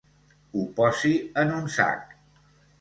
[0.55, 1.13] Ho posi
[1.45, 2.19] en un sac.